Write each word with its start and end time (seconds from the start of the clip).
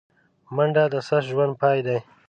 منډه 0.55 0.83
د 0.93 0.95
سست 1.07 1.27
ژوند 1.31 1.53
پای 1.61 1.79
دی 1.85 1.99